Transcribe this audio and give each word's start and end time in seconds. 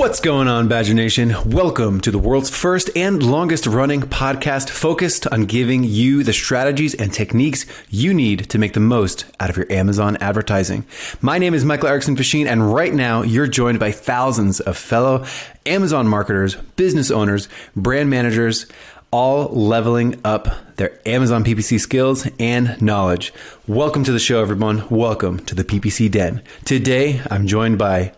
What's 0.00 0.18
going 0.18 0.48
on, 0.48 0.66
Badger 0.66 0.94
Nation? 0.94 1.34
Welcome 1.44 2.00
to 2.00 2.10
the 2.10 2.18
world's 2.18 2.48
first 2.48 2.88
and 2.96 3.22
longest 3.22 3.66
running 3.66 4.00
podcast 4.00 4.70
focused 4.70 5.26
on 5.26 5.44
giving 5.44 5.84
you 5.84 6.24
the 6.24 6.32
strategies 6.32 6.94
and 6.94 7.12
techniques 7.12 7.66
you 7.90 8.14
need 8.14 8.48
to 8.48 8.58
make 8.58 8.72
the 8.72 8.80
most 8.80 9.26
out 9.38 9.50
of 9.50 9.58
your 9.58 9.70
Amazon 9.70 10.16
advertising. 10.16 10.86
My 11.20 11.36
name 11.36 11.52
is 11.52 11.66
Michael 11.66 11.88
Erickson 11.90 12.16
Facchin, 12.16 12.46
and 12.46 12.72
right 12.72 12.94
now 12.94 13.20
you're 13.20 13.46
joined 13.46 13.78
by 13.78 13.92
thousands 13.92 14.58
of 14.60 14.78
fellow 14.78 15.26
Amazon 15.66 16.08
marketers, 16.08 16.54
business 16.54 17.10
owners, 17.10 17.46
brand 17.76 18.08
managers, 18.08 18.64
all 19.10 19.48
leveling 19.48 20.18
up 20.24 20.48
their 20.76 20.98
Amazon 21.04 21.44
PPC 21.44 21.78
skills 21.78 22.26
and 22.38 22.80
knowledge. 22.80 23.34
Welcome 23.68 24.04
to 24.04 24.12
the 24.12 24.18
show, 24.18 24.40
everyone. 24.40 24.88
Welcome 24.88 25.44
to 25.44 25.54
the 25.54 25.62
PPC 25.62 26.10
Den. 26.10 26.42
Today, 26.64 27.20
I'm 27.30 27.46
joined 27.46 27.76
by 27.76 28.14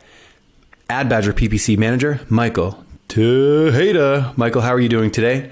Ad 0.89 1.09
Badger 1.09 1.33
PPC 1.33 1.79
manager, 1.79 2.21
Michael 2.29 2.85
Tejeda. 3.09 4.37
Michael, 4.37 4.63
how 4.63 4.71
are 4.71 4.81
you 4.81 4.89
doing 4.89 5.11
today? 5.11 5.51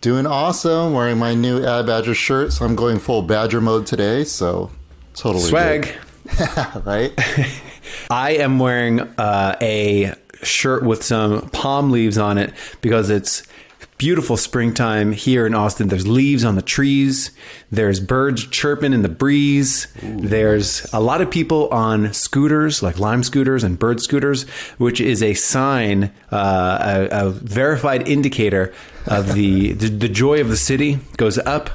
Doing 0.00 0.26
awesome. 0.26 0.92
Wearing 0.92 1.18
my 1.18 1.34
new 1.34 1.64
Ad 1.64 1.86
Badger 1.86 2.14
shirt, 2.14 2.52
so 2.52 2.64
I'm 2.64 2.76
going 2.76 2.98
full 2.98 3.22
Badger 3.22 3.60
mode 3.60 3.86
today. 3.86 4.24
So 4.24 4.70
totally 5.14 5.44
swag, 5.44 5.94
right? 6.84 7.12
I 8.10 8.32
am 8.32 8.58
wearing 8.58 9.00
uh, 9.00 9.56
a 9.60 10.14
shirt 10.42 10.84
with 10.84 11.02
some 11.02 11.48
palm 11.50 11.90
leaves 11.90 12.18
on 12.18 12.38
it 12.38 12.54
because 12.80 13.10
it's 13.10 13.42
beautiful 13.98 14.36
springtime 14.36 15.10
here 15.10 15.44
in 15.44 15.54
Austin. 15.54 15.88
There's 15.88 16.06
leaves 16.06 16.44
on 16.44 16.54
the 16.54 16.62
trees. 16.62 17.32
There's 17.70 17.98
birds 17.98 18.46
chirping 18.46 18.92
in 18.92 19.02
the 19.02 19.08
breeze. 19.08 19.88
Ooh, 20.04 20.20
There's 20.20 20.82
nice. 20.84 20.92
a 20.94 21.00
lot 21.00 21.20
of 21.20 21.30
people 21.30 21.68
on 21.70 22.12
scooters, 22.12 22.82
like 22.82 23.00
Lime 23.00 23.24
scooters 23.24 23.64
and 23.64 23.78
bird 23.78 24.00
scooters, 24.00 24.44
which 24.78 25.00
is 25.00 25.22
a 25.22 25.34
sign, 25.34 26.12
uh, 26.30 27.08
a, 27.10 27.26
a, 27.26 27.30
verified 27.30 28.08
indicator 28.08 28.72
of 29.06 29.34
the, 29.34 29.72
the 29.72 29.88
the 29.88 30.08
joy 30.08 30.40
of 30.40 30.48
the 30.48 30.56
city 30.56 30.98
goes 31.16 31.38
up. 31.38 31.70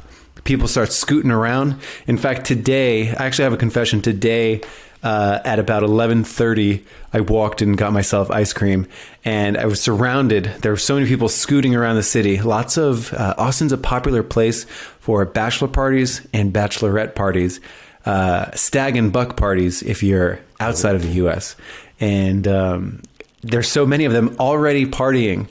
People 0.46 0.68
start 0.68 0.92
scooting 0.92 1.32
around. 1.32 1.76
In 2.08 2.18
fact, 2.18 2.46
today, 2.46 3.10
I 3.10 3.26
actually 3.26 3.44
have 3.44 3.54
a 3.54 3.58
confession. 3.58 4.02
Today, 4.02 4.62
uh, 5.04 5.40
at 5.44 5.60
about 5.60 5.84
11:30, 5.84 6.84
I 7.12 7.20
walked 7.20 7.62
and 7.62 7.78
got 7.78 7.92
myself 7.92 8.32
ice 8.32 8.54
cream, 8.54 8.88
and 9.26 9.58
I 9.58 9.66
was 9.66 9.82
surrounded. 9.82 10.46
There 10.62 10.72
were 10.72 10.78
so 10.78 10.96
many 10.96 11.08
people 11.08 11.28
scooting 11.30 11.76
around 11.76 11.98
the 11.98 12.04
city. 12.04 12.42
Lots 12.42 12.78
of 12.78 13.14
uh, 13.14 13.36
Austin's 13.38 13.74
a 13.74 13.78
popular 13.78 14.24
place 14.24 14.64
for 15.00 15.26
bachelor 15.26 15.68
parties 15.68 16.26
and 16.34 16.54
bachelorette 16.54 17.16
parties, 17.16 17.60
uh, 18.06 18.50
stag 18.52 18.96
and 18.96 19.12
buck 19.12 19.36
parties 19.36 19.84
if 19.84 20.02
you're 20.02 20.40
outside 20.62 20.96
of 20.96 21.02
the 21.02 21.12
U.S. 21.16 21.58
And 22.00 22.48
um, 22.48 23.02
there's 23.42 23.68
so 23.68 23.86
many 23.86 24.06
of 24.06 24.14
them 24.14 24.36
already 24.40 24.86
partying 24.86 25.50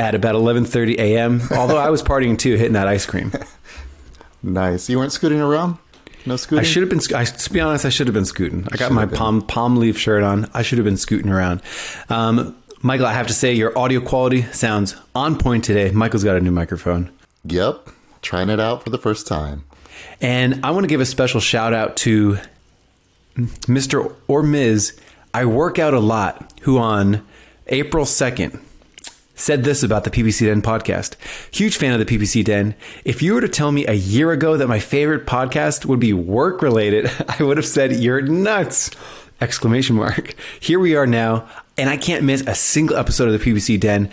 at 0.00 0.16
about 0.16 0.34
11:30 0.34 0.98
a.m. 0.98 1.40
Although 1.52 1.78
I 1.78 1.90
was 1.90 2.02
partying 2.02 2.36
too, 2.36 2.56
hitting 2.56 2.72
that 2.72 2.88
ice 2.88 3.06
cream. 3.06 3.32
nice. 4.42 4.88
You 4.90 4.98
weren't 4.98 5.12
scooting 5.12 5.40
around. 5.40 5.78
No 6.26 6.36
scooting. 6.36 6.60
I 6.60 6.62
should 6.66 6.82
have 6.82 6.90
been. 6.90 7.16
I, 7.16 7.24
to 7.24 7.52
be 7.52 7.60
honest, 7.60 7.84
I 7.84 7.88
should 7.88 8.08
have 8.08 8.14
been 8.14 8.24
scooting. 8.24 8.66
I 8.72 8.76
got 8.76 8.92
my 8.92 9.06
palm 9.06 9.42
palm 9.42 9.76
leaf 9.76 9.96
shirt 9.96 10.22
on. 10.22 10.50
I 10.52 10.62
should 10.62 10.78
have 10.78 10.84
been 10.84 10.96
scooting 10.96 11.30
around. 11.30 11.62
Um, 12.08 12.56
Michael, 12.82 13.06
I 13.06 13.12
have 13.12 13.28
to 13.28 13.32
say 13.32 13.52
your 13.54 13.76
audio 13.78 14.00
quality 14.00 14.42
sounds 14.52 14.96
on 15.14 15.38
point 15.38 15.64
today. 15.64 15.90
Michael's 15.92 16.24
got 16.24 16.36
a 16.36 16.40
new 16.40 16.50
microphone. 16.50 17.10
Yep, 17.44 17.88
trying 18.22 18.50
it 18.50 18.60
out 18.60 18.82
for 18.82 18.90
the 18.90 18.98
first 18.98 19.26
time. 19.26 19.64
And 20.20 20.64
I 20.64 20.72
want 20.72 20.84
to 20.84 20.88
give 20.88 21.00
a 21.00 21.06
special 21.06 21.40
shout 21.40 21.72
out 21.72 21.96
to 21.98 22.38
Mr. 23.36 24.14
or 24.26 24.42
Ms. 24.42 24.98
I 25.32 25.44
work 25.44 25.78
out 25.78 25.94
a 25.94 26.00
lot. 26.00 26.52
Who 26.62 26.78
on 26.78 27.24
April 27.68 28.04
second 28.04 28.58
said 29.36 29.62
this 29.62 29.82
about 29.82 30.04
the 30.04 30.10
PPC 30.10 30.46
Den 30.46 30.62
podcast. 30.62 31.14
Huge 31.54 31.76
fan 31.76 31.98
of 31.98 32.04
the 32.04 32.18
PPC 32.18 32.44
Den. 32.44 32.74
If 33.04 33.22
you 33.22 33.34
were 33.34 33.40
to 33.40 33.48
tell 33.48 33.70
me 33.70 33.86
a 33.86 33.92
year 33.92 34.32
ago 34.32 34.56
that 34.56 34.66
my 34.66 34.80
favorite 34.80 35.26
podcast 35.26 35.84
would 35.86 36.00
be 36.00 36.12
work 36.12 36.62
related, 36.62 37.10
I 37.28 37.42
would 37.44 37.58
have 37.58 37.66
said 37.66 37.92
you're 37.92 38.22
nuts. 38.22 38.90
Exclamation 39.40 39.96
mark. 39.96 40.34
Here 40.60 40.80
we 40.80 40.96
are 40.96 41.06
now, 41.06 41.46
and 41.76 41.90
I 41.90 41.98
can't 41.98 42.24
miss 42.24 42.40
a 42.40 42.54
single 42.54 42.96
episode 42.96 43.28
of 43.28 43.38
the 43.38 43.52
PPC 43.52 43.78
Den. 43.78 44.10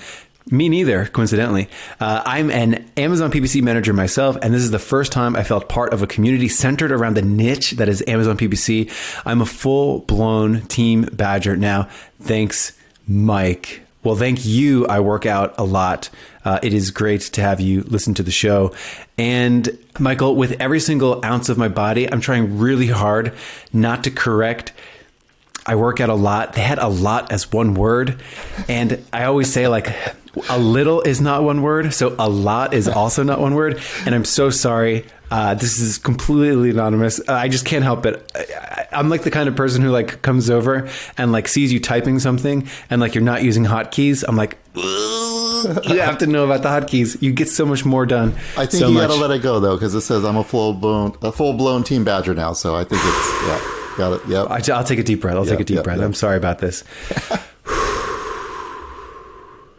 Me 0.51 0.67
neither, 0.67 1.06
coincidentally. 1.06 1.69
Uh, 2.01 2.22
I'm 2.25 2.51
an 2.51 2.85
Amazon 2.97 3.31
PPC 3.31 3.61
manager 3.61 3.94
myself, 3.94 4.35
and 4.41 4.53
this 4.53 4.61
is 4.61 4.72
the 4.72 4.79
first 4.79 5.13
time 5.13 5.38
I 5.38 5.44
felt 5.44 5.69
part 5.69 5.94
of 5.94 6.01
a 6.01 6.07
community 6.07 6.50
centered 6.50 6.91
around 6.91 7.16
the 7.16 7.22
niche 7.22 7.72
that 7.72 7.88
is 7.88 8.03
Amazon 8.07 8.38
PPC. 8.38 8.91
I'm 9.25 9.41
a 9.41 9.45
full 9.45 10.00
blown 10.00 10.63
team 10.63 11.03
badger 11.03 11.55
now. 11.55 11.88
Thanks, 12.19 12.78
Mike. 13.07 13.82
Well, 14.03 14.16
thank 14.16 14.46
you. 14.46 14.86
I 14.88 15.00
work 15.00 15.25
out 15.25 15.56
a 15.58 15.64
lot. 15.64 16.09
Uh, 16.44 16.59
it 16.62 16.74
is 16.74 16.91
great 16.91 17.22
to 17.22 17.41
have 17.41 17.62
you 17.62 17.84
listen 17.84 18.14
to 18.16 18.24
the 18.24 18.31
show. 18.31 18.74
And 19.18 19.78
Michael, 19.97 20.36
with 20.36 20.59
every 20.59 20.81
single 20.81 21.24
ounce 21.24 21.47
of 21.47 21.58
my 21.58 21.69
body, 21.69 22.12
I'm 22.12 22.19
trying 22.19 22.59
really 22.59 22.88
hard 22.88 23.34
not 23.72 24.03
to 24.03 24.12
correct. 24.12 24.74
I 25.66 25.75
work 25.75 26.02
out 26.02 26.09
a 26.09 26.16
lot. 26.16 26.53
They 26.53 26.62
had 26.62 26.80
a 26.80 26.90
lot 26.90 27.31
as 27.31 27.50
one 27.52 27.74
word. 27.74 28.22
And 28.68 29.02
I 29.14 29.24
always 29.24 29.52
say, 29.52 29.69
like, 29.69 29.96
a 30.50 30.59
little 30.59 31.02
is 31.02 31.22
not 31.22 31.44
one 31.44 31.62
word. 31.62 31.94
So 31.94 32.16
a 32.20 32.30
lot 32.30 32.74
is 32.74 32.90
also 32.90 33.24
not 33.24 33.40
one 33.40 33.56
word. 33.56 33.81
And 34.06 34.14
I'm 34.14 34.25
so 34.25 34.50
sorry. 34.50 35.06
Uh, 35.33 35.55
this 35.55 35.79
is 35.79 35.97
completely 35.97 36.69
anonymous. 36.69 37.19
Uh, 37.19 37.33
I 37.33 37.47
just 37.47 37.66
can't 37.66 37.83
help 37.83 38.05
it. 38.05 38.31
I, 38.35 38.99
am 38.99 39.09
like 39.09 39.23
the 39.23 39.31
kind 39.31 39.49
of 39.49 39.55
person 39.55 39.81
who 39.81 39.89
like 39.89 40.21
comes 40.21 40.47
over 40.47 40.88
and 41.17 41.31
like 41.31 41.47
sees 41.47 41.73
you 41.73 41.79
typing 41.79 42.19
something 42.19 42.67
and 42.91 43.01
like 43.01 43.16
you're 43.16 43.23
not 43.23 43.41
using 43.41 43.63
hotkeys. 43.63 44.23
I'm 44.27 44.38
like, 44.38 44.59
you 44.75 45.99
have 46.01 46.19
to 46.19 46.27
know 46.27 46.45
about 46.45 46.61
the 46.61 46.69
hotkeys. 46.69 47.19
You 47.19 47.33
get 47.33 47.49
so 47.49 47.66
much 47.66 47.83
more 47.83 48.05
done. 48.05 48.35
I 48.55 48.67
think 48.67 48.73
so 48.73 48.89
you 48.89 48.97
got 48.99 49.07
to 49.07 49.16
let 49.16 49.31
it 49.31 49.41
go 49.41 49.59
though, 49.59 49.75
because 49.75 49.95
it 49.95 50.01
says 50.01 50.23
I'm 50.23 50.38
a 50.38 50.43
full 50.43 50.75
blown 50.75 51.17
a 51.23 51.31
full 51.31 51.53
blown 51.53 51.83
team 51.83 52.03
badger 52.03 52.35
now. 52.35 52.53
So 52.53 52.75
I 52.75 52.83
think 52.83 53.01
it's 53.03 53.43
yeah, 53.47 53.97
got 53.97 54.13
it. 54.13 54.28
Yep. 54.28 54.52
I, 54.52 54.78
will 54.78 54.85
take 54.85 54.99
a 54.99 55.03
deep 55.03 55.22
breath. 55.22 55.34
I'll 55.34 55.47
yep, 55.47 55.53
take 55.53 55.61
a 55.61 55.66
deep 55.66 55.78
yep, 55.78 55.84
breath. 55.84 55.97
Yep. 55.97 56.05
I'm 56.05 56.13
sorry 56.13 56.37
about 56.37 56.59
this. 56.59 56.84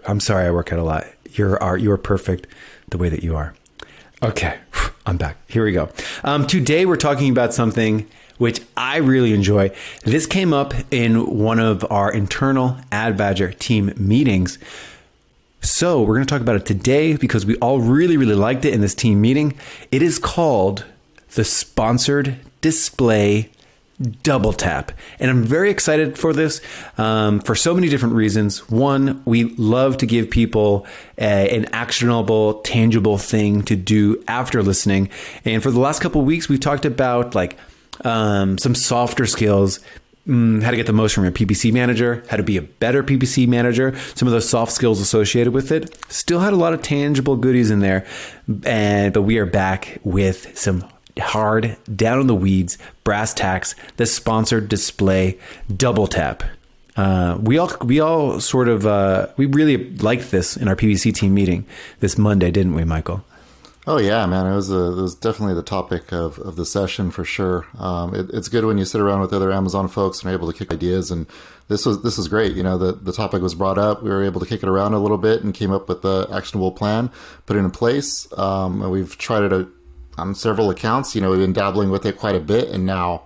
I'm 0.05 0.19
sorry. 0.19 0.49
I 0.49 0.51
work 0.51 0.73
out 0.73 0.81
a 0.81 0.83
lot. 0.83 1.07
You're 1.31 1.63
are 1.63 1.79
you 1.79 1.93
are 1.93 1.99
perfect 1.99 2.49
the 2.91 2.99
way 2.99 3.09
that 3.09 3.23
you 3.23 3.37
are. 3.37 3.55
Okay, 4.21 4.59
I'm 5.07 5.19
back. 5.19 5.37
Here 5.49 5.65
we 5.65 5.73
go. 5.73 5.91
Um, 6.23 6.47
today 6.47 6.87
we're 6.87 6.97
talking 6.97 7.31
about 7.31 7.53
something 7.53 8.09
which 8.39 8.61
I 8.77 8.97
really 8.97 9.35
enjoy. 9.35 9.71
This 10.05 10.27
came 10.27 10.53
up 10.53 10.73
in 10.91 11.39
one 11.39 11.61
of 11.61 11.85
our 11.91 12.11
internal 12.11 12.79
Ad 12.91 13.17
Badger 13.17 13.53
team 13.53 13.93
meetings. 13.97 14.59
So 15.61 16.01
we're 16.01 16.15
going 16.15 16.27
to 16.27 16.31
talk 16.31 16.41
about 16.41 16.57
it 16.57 16.67
today 16.67 17.17
because 17.17 17.45
we 17.45 17.57
all 17.57 17.81
really, 17.81 18.17
really 18.17 18.35
liked 18.35 18.65
it 18.65 18.73
in 18.73 18.81
this 18.81 18.95
team 18.95 19.21
meeting. 19.21 19.59
It 19.93 20.03
is 20.03 20.19
called 20.19 20.85
the 21.35 21.45
Sponsored 21.45 22.39
Display 22.61 23.51
double 24.23 24.53
tap. 24.53 24.93
And 25.19 25.31
I'm 25.31 25.45
very 25.45 25.71
excited 25.71 26.19
for 26.19 26.33
this 26.33 26.61
um, 26.99 27.41
for 27.41 27.55
so 27.55 27.75
many 27.75 27.89
different 27.89 28.15
reasons. 28.15 28.69
One, 28.71 29.23
we 29.25 29.45
love 29.55 29.99
to 29.99 30.07
give 30.07 30.31
people 30.31 30.87
a, 31.19 31.57
an 31.57 31.67
actionable, 31.73 32.61
tangible 32.61 33.19
thing 33.19 33.63
to 33.63 33.77
do 33.77 34.23
after 34.29 34.63
listening. 34.63 35.11
And 35.45 35.63
for 35.63 35.71
the 35.71 35.81
last 35.81 36.01
couple 36.01 36.23
weeks, 36.23 36.49
we've 36.49 36.61
talked 36.61 36.85
about 36.85 37.35
like 37.35 37.57
um, 38.05 38.59
some 38.59 38.75
softer 38.75 39.27
skills 39.27 39.81
mm, 40.27 40.63
how 40.63 40.71
to 40.71 40.77
get 40.77 40.87
the 40.87 40.93
most 40.93 41.15
from 41.15 41.25
your 41.25 41.33
PPC 41.33 41.73
manager, 41.73 42.25
how 42.29 42.37
to 42.37 42.43
be 42.43 42.57
a 42.57 42.63
better 42.63 43.03
PPC 43.03 43.47
manager, 43.47 43.97
some 44.15 44.27
of 44.27 44.33
those 44.33 44.49
soft 44.49 44.73
skills 44.73 45.01
associated 45.01 45.53
with 45.53 45.71
it. 45.71 45.97
Still 46.11 46.41
had 46.41 46.53
a 46.53 46.57
lot 46.57 46.73
of 46.73 46.83
tangible 46.83 47.37
goodies 47.37 47.71
in 47.71 47.81
there, 47.81 48.07
and 48.65 49.13
but 49.13 49.23
we 49.23 49.39
are 49.39 49.47
back 49.47 49.99
with 50.03 50.57
some 50.59 50.85
hard, 51.19 51.77
down 51.95 52.21
in 52.21 52.27
the 52.27 52.35
weeds, 52.35 52.79
brass 53.05 53.35
tacks, 53.35 53.75
the 53.97 54.07
sponsored 54.07 54.69
display 54.69 55.39
double 55.75 56.07
tap. 56.07 56.43
Uh, 56.97 57.39
we 57.41 57.59
all 57.59 57.73
we 57.83 57.99
all 58.01 58.41
sort 58.41 58.69
of 58.69 58.87
uh, 58.87 59.27
we 59.37 59.47
really 59.47 59.91
liked 59.97 60.31
this 60.31 60.57
in 60.57 60.69
our 60.69 60.77
PPC 60.77 61.13
team 61.13 61.35
meeting 61.35 61.67
this 62.01 62.17
Monday, 62.17 62.51
didn't 62.51 62.75
we, 62.75 62.85
Michael? 62.85 63.25
Oh 63.87 63.99
yeah, 63.99 64.25
man! 64.25 64.47
It 64.47 64.55
was 64.55 64.71
a, 64.71 64.93
it 64.93 65.03
was 65.03 65.15
definitely 65.15 65.55
the 65.55 65.63
topic 65.63 66.11
of, 66.11 66.39
of 66.39 66.57
the 66.57 66.65
session 66.65 67.11
for 67.11 67.23
sure. 67.23 67.67
Um, 67.79 68.15
it, 68.15 68.31
it's 68.33 68.49
good 68.49 68.65
when 68.65 68.79
you 68.79 68.87
sit 68.87 69.01
around 69.01 69.21
with 69.21 69.33
other 69.33 69.53
Amazon 69.53 69.89
folks 69.89 70.23
and 70.23 70.31
are 70.31 70.35
able 70.35 70.51
to 70.51 70.57
kick 70.57 70.73
ideas. 70.73 71.11
And 71.11 71.27
this 71.69 71.85
was 71.85 72.03
this 72.03 72.17
is 72.17 72.27
great. 72.27 72.57
You 72.57 72.63
know, 72.63 72.79
the 72.79 72.93
the 72.93 73.13
topic 73.13 73.43
was 73.43 73.55
brought 73.55 73.77
up. 73.77 74.03
We 74.03 74.09
were 74.09 74.25
able 74.25 74.41
to 74.41 74.47
kick 74.47 74.63
it 74.63 74.69
around 74.71 74.95
a 74.95 75.01
little 75.01 75.19
bit 75.19 75.43
and 75.43 75.53
came 75.53 75.71
up 75.71 75.87
with 75.87 76.01
the 76.01 76.27
actionable 76.33 76.73
plan, 76.73 77.11
put 77.45 77.57
it 77.57 77.59
in 77.59 77.71
place. 77.73 78.27
Um, 78.39 78.81
and 78.81 78.91
we've 78.91 79.19
tried 79.19 79.43
it 79.43 79.53
a, 79.53 79.69
on 80.17 80.35
several 80.35 80.71
accounts. 80.71 81.15
You 81.15 81.21
know, 81.21 81.31
we've 81.31 81.41
been 81.41 81.53
dabbling 81.53 81.91
with 81.91 82.07
it 82.07 82.19
quite 82.19 82.35
a 82.35 82.41
bit, 82.41 82.69
and 82.69 82.87
now 82.87 83.23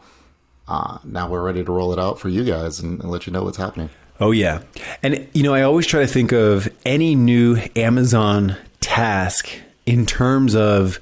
uh, 0.66 0.98
now 1.04 1.28
we're 1.28 1.42
ready 1.42 1.64
to 1.64 1.72
roll 1.72 1.92
it 1.92 1.98
out 1.98 2.18
for 2.18 2.28
you 2.28 2.44
guys 2.44 2.80
and, 2.80 3.00
and 3.00 3.10
let 3.10 3.26
you 3.26 3.32
know 3.32 3.42
what's 3.42 3.56
happening. 3.56 3.90
Oh 4.20 4.32
yeah, 4.32 4.62
and 5.02 5.28
you 5.32 5.42
know, 5.42 5.54
I 5.54 5.62
always 5.62 5.86
try 5.86 6.00
to 6.00 6.06
think 6.06 6.32
of 6.32 6.68
any 6.84 7.14
new 7.14 7.58
Amazon 7.76 8.56
task 8.80 9.48
in 9.86 10.06
terms 10.06 10.54
of 10.54 11.00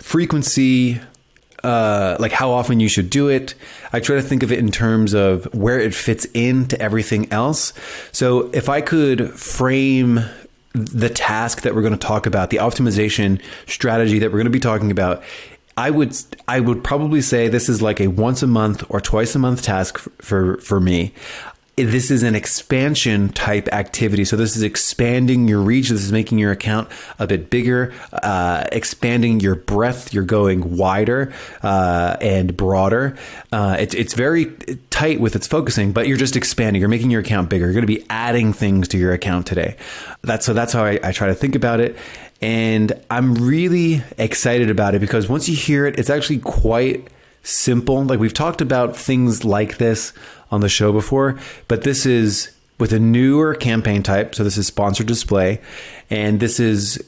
frequency, 0.00 1.00
uh, 1.62 2.16
like 2.18 2.32
how 2.32 2.50
often 2.50 2.80
you 2.80 2.88
should 2.88 3.08
do 3.08 3.28
it. 3.28 3.54
I 3.92 4.00
try 4.00 4.16
to 4.16 4.22
think 4.22 4.42
of 4.42 4.50
it 4.50 4.58
in 4.58 4.70
terms 4.70 5.14
of 5.14 5.44
where 5.54 5.78
it 5.78 5.94
fits 5.94 6.24
into 6.34 6.80
everything 6.80 7.32
else. 7.32 7.72
So 8.10 8.50
if 8.52 8.68
I 8.68 8.80
could 8.80 9.30
frame 9.38 10.20
the 10.74 11.08
task 11.08 11.62
that 11.62 11.74
we're 11.74 11.82
going 11.82 11.92
to 11.92 12.06
talk 12.06 12.26
about, 12.26 12.50
the 12.50 12.56
optimization 12.58 13.40
strategy 13.66 14.18
that 14.18 14.28
we're 14.30 14.38
going 14.38 14.44
to 14.44 14.50
be 14.50 14.60
talking 14.60 14.90
about, 14.90 15.22
I 15.76 15.90
would 15.90 16.16
I 16.48 16.60
would 16.60 16.84
probably 16.84 17.22
say 17.22 17.48
this 17.48 17.68
is 17.68 17.80
like 17.80 18.00
a 18.00 18.08
once 18.08 18.42
a 18.42 18.46
month 18.46 18.84
or 18.88 19.00
twice 19.00 19.34
a 19.34 19.38
month 19.38 19.62
task 19.62 19.98
for 20.20 20.58
for 20.58 20.80
me 20.80 21.14
this 21.84 22.10
is 22.10 22.22
an 22.22 22.34
expansion 22.34 23.28
type 23.30 23.68
activity. 23.72 24.24
So 24.24 24.36
this 24.36 24.56
is 24.56 24.62
expanding 24.62 25.48
your 25.48 25.60
reach. 25.60 25.88
This 25.88 26.02
is 26.02 26.12
making 26.12 26.38
your 26.38 26.52
account 26.52 26.88
a 27.18 27.26
bit 27.26 27.50
bigger, 27.50 27.92
uh, 28.12 28.66
expanding 28.72 29.40
your 29.40 29.54
breadth. 29.54 30.12
You're 30.12 30.24
going 30.24 30.76
wider 30.76 31.32
uh, 31.62 32.16
and 32.20 32.56
broader. 32.56 33.16
Uh, 33.50 33.76
it, 33.78 33.94
it's 33.94 34.14
very 34.14 34.46
tight 34.90 35.20
with 35.20 35.36
its 35.36 35.46
focusing, 35.46 35.92
but 35.92 36.06
you're 36.06 36.16
just 36.16 36.36
expanding. 36.36 36.80
You're 36.80 36.88
making 36.88 37.10
your 37.10 37.20
account 37.20 37.50
bigger. 37.50 37.66
You're 37.66 37.74
going 37.74 37.86
to 37.86 37.94
be 37.94 38.04
adding 38.10 38.52
things 38.52 38.88
to 38.88 38.98
your 38.98 39.12
account 39.12 39.46
today. 39.46 39.76
That's 40.22 40.46
so. 40.46 40.52
That's 40.52 40.72
how 40.72 40.84
I, 40.84 40.98
I 41.02 41.12
try 41.12 41.28
to 41.28 41.34
think 41.34 41.54
about 41.54 41.80
it. 41.80 41.96
And 42.40 42.92
I'm 43.08 43.34
really 43.36 44.02
excited 44.18 44.68
about 44.68 44.94
it 44.94 45.00
because 45.00 45.28
once 45.28 45.48
you 45.48 45.54
hear 45.54 45.86
it, 45.86 45.98
it's 45.98 46.10
actually 46.10 46.38
quite 46.40 47.08
simple. 47.42 48.04
Like 48.04 48.20
we've 48.20 48.34
talked 48.34 48.60
about 48.60 48.96
things 48.96 49.44
like 49.44 49.78
this 49.78 50.12
on 50.50 50.60
the 50.60 50.68
show 50.68 50.92
before, 50.92 51.38
but 51.68 51.82
this 51.82 52.06
is 52.06 52.54
with 52.78 52.92
a 52.92 52.98
newer 52.98 53.54
campaign 53.54 54.02
type. 54.02 54.34
So 54.34 54.44
this 54.44 54.56
is 54.56 54.66
sponsored 54.66 55.06
display, 55.06 55.60
and 56.10 56.40
this 56.40 56.58
is, 56.58 57.02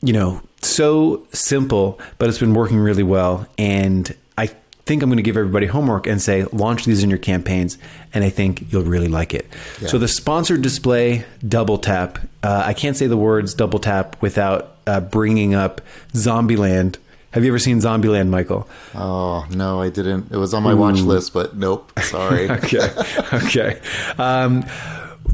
you 0.00 0.12
know, 0.12 0.40
so 0.62 1.26
simple, 1.32 2.00
but 2.18 2.28
it's 2.28 2.38
been 2.38 2.54
working 2.54 2.78
really 2.78 3.02
well. 3.02 3.46
And 3.58 4.14
I 4.38 4.46
think 4.86 5.02
I'm 5.02 5.10
going 5.10 5.18
to 5.18 5.22
give 5.22 5.36
everybody 5.36 5.66
homework 5.66 6.06
and 6.06 6.20
say 6.20 6.44
launch 6.52 6.84
these 6.84 7.02
in 7.02 7.10
your 7.10 7.18
campaigns, 7.18 7.78
and 8.14 8.24
I 8.24 8.30
think 8.30 8.72
you'll 8.72 8.84
really 8.84 9.08
like 9.08 9.34
it. 9.34 9.46
Yeah. 9.80 9.88
So 9.88 9.98
the 9.98 10.08
sponsored 10.08 10.62
display 10.62 11.24
double 11.46 11.78
tap. 11.78 12.18
Uh, 12.42 12.62
I 12.64 12.74
can't 12.74 12.96
say 12.96 13.06
the 13.06 13.16
words 13.16 13.54
double 13.54 13.78
tap 13.78 14.20
without 14.22 14.76
uh, 14.86 15.00
bringing 15.00 15.54
up 15.54 15.80
Zombieland 16.14 16.96
have 17.32 17.44
you 17.44 17.50
ever 17.50 17.58
seen 17.58 17.78
Zombieland, 17.78 18.28
Michael? 18.28 18.68
Oh 18.94 19.46
no, 19.50 19.80
I 19.80 19.88
didn't. 19.88 20.30
It 20.30 20.36
was 20.36 20.54
on 20.54 20.62
my 20.62 20.72
Ooh. 20.72 20.76
watch 20.76 21.00
list, 21.00 21.32
but 21.32 21.56
nope. 21.56 21.92
Sorry. 22.00 22.50
okay, 22.50 22.90
okay. 23.32 23.80
Um, 24.18 24.64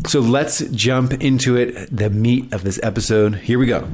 so 0.07 0.21
let's 0.21 0.61
jump 0.71 1.13
into 1.15 1.57
it. 1.57 1.95
The 1.95 2.11
meat 2.11 2.53
of 2.53 2.63
this 2.63 2.79
episode. 2.83 3.35
Here 3.37 3.59
we 3.59 3.67
go. 3.67 3.89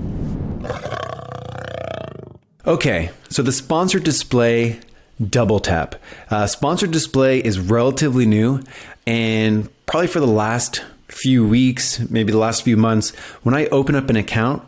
Okay, 2.67 3.11
so 3.29 3.43
the 3.43 3.53
sponsored 3.53 4.05
display 4.05 4.81
double 5.29 5.61
tap. 5.61 5.97
Uh, 6.31 6.47
sponsored 6.47 6.91
display 6.91 7.39
is 7.39 7.59
relatively 7.59 8.27
new, 8.27 8.63
and 9.07 9.69
probably 9.87 10.09
for 10.09 10.21
the 10.21 10.27
last 10.27 10.83
few 11.09 11.47
weeks, 11.47 12.01
maybe 12.11 12.33
the 12.33 12.39
last 12.39 12.63
few 12.63 12.77
months, 12.77 13.15
when 13.43 13.55
I 13.55 13.67
open 13.67 13.95
up 13.95 14.11
an 14.11 14.17
account 14.17 14.63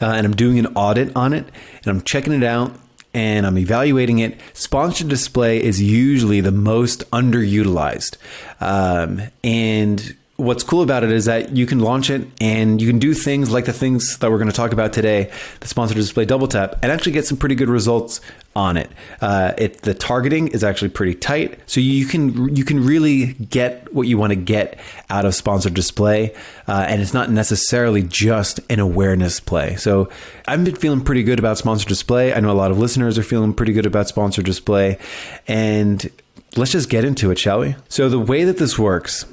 uh, 0.00 0.06
and 0.06 0.26
I'm 0.26 0.36
doing 0.36 0.58
an 0.58 0.66
audit 0.74 1.14
on 1.16 1.32
it 1.32 1.46
and 1.78 1.86
I'm 1.86 2.02
checking 2.02 2.32
it 2.32 2.42
out 2.42 2.72
and 3.12 3.46
I'm 3.46 3.58
evaluating 3.58 4.20
it. 4.20 4.40
Sponsored 4.52 5.08
display 5.08 5.62
is 5.62 5.82
usually 5.82 6.40
the 6.40 6.52
most 6.52 7.08
underutilized. 7.10 8.16
Um, 8.60 9.22
and 9.42 10.16
what's 10.40 10.62
cool 10.62 10.82
about 10.82 11.04
it 11.04 11.10
is 11.10 11.26
that 11.26 11.54
you 11.54 11.66
can 11.66 11.80
launch 11.80 12.08
it 12.10 12.26
and 12.40 12.80
you 12.80 12.88
can 12.88 12.98
do 12.98 13.12
things 13.12 13.50
like 13.50 13.66
the 13.66 13.72
things 13.72 14.16
that 14.18 14.30
we're 14.30 14.38
going 14.38 14.50
to 14.50 14.56
talk 14.56 14.72
about 14.72 14.92
today, 14.92 15.30
the 15.60 15.68
sponsored 15.68 15.96
display 15.96 16.24
double 16.24 16.48
tap, 16.48 16.76
and 16.82 16.90
actually 16.90 17.12
get 17.12 17.26
some 17.26 17.36
pretty 17.36 17.54
good 17.54 17.68
results 17.68 18.20
on 18.56 18.76
it. 18.76 18.90
Uh, 19.20 19.52
it 19.58 19.82
the 19.82 19.94
targeting 19.94 20.48
is 20.48 20.64
actually 20.64 20.88
pretty 20.88 21.14
tight, 21.14 21.60
so 21.66 21.80
you 21.80 22.06
can 22.06 22.54
you 22.56 22.64
can 22.64 22.84
really 22.84 23.34
get 23.34 23.92
what 23.94 24.08
you 24.08 24.18
want 24.18 24.30
to 24.30 24.36
get 24.36 24.78
out 25.10 25.24
of 25.24 25.34
sponsored 25.34 25.74
display, 25.74 26.34
uh, 26.66 26.86
and 26.88 27.00
it's 27.02 27.14
not 27.14 27.30
necessarily 27.30 28.02
just 28.02 28.60
an 28.70 28.80
awareness 28.80 29.40
play. 29.40 29.76
So 29.76 30.08
I've 30.48 30.64
been 30.64 30.74
feeling 30.74 31.02
pretty 31.02 31.22
good 31.22 31.38
about 31.38 31.58
sponsored 31.58 31.88
display. 31.88 32.32
I 32.32 32.40
know 32.40 32.50
a 32.50 32.52
lot 32.52 32.70
of 32.70 32.78
listeners 32.78 33.18
are 33.18 33.22
feeling 33.22 33.54
pretty 33.54 33.72
good 33.72 33.86
about 33.86 34.08
sponsored 34.08 34.46
display, 34.46 34.98
and 35.46 36.10
let's 36.56 36.72
just 36.72 36.88
get 36.88 37.04
into 37.04 37.30
it, 37.30 37.38
shall 37.38 37.60
we? 37.60 37.76
So 37.88 38.08
the 38.08 38.18
way 38.18 38.44
that 38.44 38.58
this 38.58 38.78
works 38.78 39.26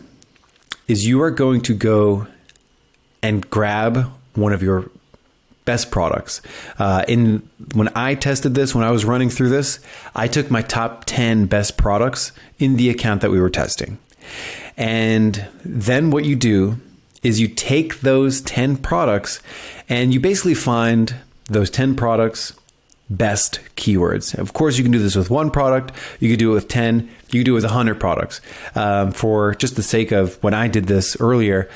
is 0.88 1.06
you 1.06 1.22
are 1.22 1.32
going 1.32 1.62
to 1.62 1.74
go 1.74 2.28
and 3.22 3.50
grab 3.50 4.12
one 4.36 4.54
of 4.54 4.62
your 4.62 4.90
best 5.66 5.92
products. 5.92 6.42
Uh, 6.80 7.04
in 7.08 7.48
when 7.74 7.90
I 7.96 8.16
tested 8.16 8.56
this, 8.56 8.74
when 8.74 8.86
I 8.86 8.92
was 8.92 9.04
running 9.04 9.30
through 9.30 9.50
this, 9.50 9.80
I 10.16 10.28
took 10.28 10.50
my 10.50 10.62
top 10.62 11.04
ten 11.06 11.46
best 11.46 11.78
products 11.78 12.32
in 12.58 12.78
the 12.78 12.90
account 12.90 13.22
that 13.22 13.32
we 13.32 13.42
were 13.42 13.50
testing, 13.50 13.98
and 14.78 15.48
then 15.66 16.10
what 16.10 16.26
you 16.26 16.36
do 16.36 16.78
is 17.22 17.40
you 17.40 17.48
take 17.48 18.02
those 18.02 18.42
ten 18.42 18.78
products 18.78 19.42
and 19.90 20.14
you 20.14 20.20
basically 20.20 20.54
find 20.54 21.16
those 21.46 21.70
ten 21.70 21.96
products 21.96 22.54
best 23.10 23.60
keywords. 23.76 24.38
Of 24.38 24.54
course, 24.54 24.78
you 24.78 24.84
can 24.84 24.92
do 24.92 25.00
this 25.00 25.16
with 25.16 25.30
one 25.30 25.52
product. 25.52 25.94
You 26.20 26.30
could 26.30 26.40
do 26.40 26.52
it 26.52 26.56
with 26.56 26.68
10. 26.68 27.10
You 27.30 27.40
could 27.40 27.46
do 27.46 27.54
it 27.54 27.56
with 27.56 27.64
100 27.64 28.00
products. 28.00 28.42
Um, 28.76 29.12
for 29.12 29.56
just 29.56 29.76
the 29.76 29.84
sake 29.84 30.12
of 30.12 30.42
when 30.44 30.54
I 30.54 30.68
did 30.68 30.86
this 30.86 31.20
earlier, 31.20 31.70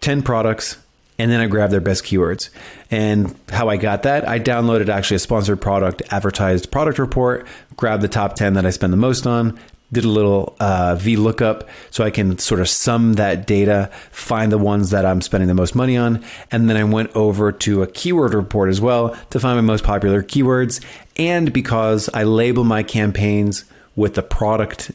10 0.00 0.22
products, 0.22 0.76
and 1.18 1.30
then 1.30 1.40
I 1.40 1.46
grabbed 1.46 1.72
their 1.72 1.80
best 1.80 2.04
keywords. 2.04 2.50
And 2.90 3.34
how 3.48 3.68
I 3.68 3.76
got 3.76 4.02
that, 4.02 4.28
I 4.28 4.40
downloaded 4.40 4.88
actually 4.88 5.16
a 5.16 5.20
sponsored 5.20 5.60
product 5.60 6.02
advertised 6.10 6.70
product 6.70 6.98
report, 6.98 7.46
grabbed 7.76 8.02
the 8.02 8.08
top 8.08 8.34
10 8.34 8.54
that 8.54 8.66
I 8.66 8.70
spend 8.70 8.92
the 8.92 8.98
most 8.98 9.26
on, 9.26 9.58
did 9.92 10.04
a 10.04 10.08
little 10.08 10.56
uh, 10.60 10.96
VLOOKUP 10.96 11.66
so 11.90 12.04
I 12.04 12.10
can 12.10 12.38
sort 12.38 12.60
of 12.60 12.68
sum 12.68 13.14
that 13.14 13.46
data, 13.46 13.90
find 14.10 14.50
the 14.50 14.58
ones 14.58 14.90
that 14.90 15.06
I'm 15.06 15.20
spending 15.20 15.48
the 15.48 15.54
most 15.54 15.74
money 15.74 15.96
on. 15.96 16.24
And 16.50 16.68
then 16.68 16.76
I 16.76 16.84
went 16.84 17.14
over 17.14 17.52
to 17.52 17.82
a 17.82 17.86
keyword 17.86 18.34
report 18.34 18.70
as 18.70 18.80
well 18.80 19.16
to 19.30 19.40
find 19.40 19.56
my 19.56 19.62
most 19.62 19.84
popular 19.84 20.22
keywords. 20.22 20.84
And 21.16 21.52
because 21.52 22.08
I 22.12 22.24
label 22.24 22.64
my 22.64 22.82
campaigns 22.82 23.64
with 23.96 24.14
the 24.14 24.22
product 24.22 24.90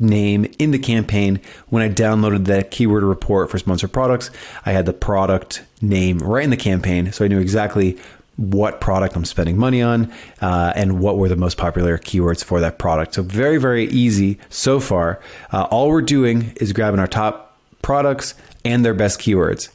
name 0.00 0.50
in 0.58 0.70
the 0.70 0.78
campaign, 0.78 1.40
when 1.68 1.82
I 1.82 1.88
downloaded 1.88 2.46
that 2.46 2.70
keyword 2.70 3.04
report 3.04 3.50
for 3.50 3.58
sponsored 3.58 3.92
products, 3.92 4.30
I 4.66 4.72
had 4.72 4.86
the 4.86 4.92
product 4.92 5.62
name 5.80 6.18
right 6.18 6.44
in 6.44 6.50
the 6.50 6.56
campaign. 6.56 7.12
So 7.12 7.24
I 7.24 7.28
knew 7.28 7.38
exactly 7.38 7.98
what 8.36 8.80
product 8.80 9.16
I'm 9.16 9.24
spending 9.24 9.58
money 9.58 9.82
on, 9.82 10.12
uh, 10.40 10.72
and 10.74 10.98
what 10.98 11.18
were 11.18 11.28
the 11.28 11.36
most 11.36 11.58
popular 11.58 11.98
keywords 11.98 12.42
for 12.42 12.60
that 12.60 12.78
product. 12.78 13.14
So, 13.14 13.22
very, 13.22 13.58
very 13.58 13.84
easy 13.84 14.38
so 14.48 14.80
far. 14.80 15.20
Uh, 15.52 15.64
all 15.64 15.90
we're 15.90 16.02
doing 16.02 16.52
is 16.60 16.72
grabbing 16.72 17.00
our 17.00 17.06
top 17.06 17.58
products 17.82 18.34
and 18.64 18.84
their 18.84 18.94
best 18.94 19.20
keywords. 19.20 19.70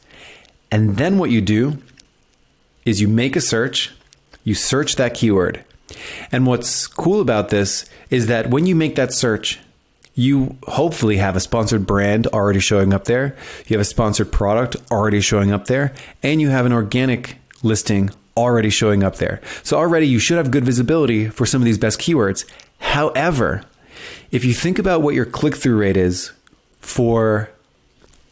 And 0.71 0.97
then 0.97 1.17
what 1.17 1.29
you 1.29 1.41
do 1.41 1.77
is 2.85 3.01
you 3.01 3.07
make 3.07 3.35
a 3.35 3.41
search, 3.41 3.93
you 4.43 4.53
search 4.55 4.95
that 4.95 5.13
keyword. 5.13 5.63
And 6.31 6.45
what's 6.45 6.88
cool 6.88 7.21
about 7.21 7.50
this 7.50 7.85
is 8.09 8.27
that 8.27 8.50
when 8.50 8.65
you 8.65 8.75
make 8.75 8.95
that 8.95 9.13
search, 9.13 9.59
you 10.15 10.57
hopefully 10.63 11.17
have 11.17 11.35
a 11.35 11.39
sponsored 11.39 11.85
brand 11.85 12.25
already 12.27 12.59
showing 12.59 12.93
up 12.93 13.05
there, 13.05 13.35
you 13.67 13.75
have 13.75 13.81
a 13.81 13.85
sponsored 13.85 14.31
product 14.31 14.77
already 14.89 15.19
showing 15.19 15.51
up 15.51 15.67
there, 15.67 15.93
and 16.24 16.39
you 16.39 16.50
have 16.50 16.65
an 16.65 16.71
organic 16.71 17.38
listing 17.63 18.09
already 18.37 18.69
showing 18.69 19.03
up 19.03 19.15
there. 19.15 19.41
So 19.63 19.77
already 19.77 20.07
you 20.07 20.19
should 20.19 20.37
have 20.37 20.51
good 20.51 20.65
visibility 20.65 21.29
for 21.29 21.45
some 21.45 21.61
of 21.61 21.65
these 21.65 21.77
best 21.77 21.99
keywords. 21.99 22.45
However, 22.79 23.63
if 24.31 24.43
you 24.43 24.53
think 24.53 24.79
about 24.79 25.01
what 25.01 25.15
your 25.15 25.25
click 25.25 25.55
through 25.55 25.77
rate 25.77 25.97
is 25.97 26.31
for 26.79 27.49